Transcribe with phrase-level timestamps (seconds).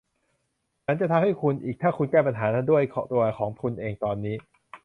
[0.85, 4.35] ฉันจะทำให้คุณอีกถ้าคุณแก้ปัญหาด้วยตัวของคุณเองตอนนี้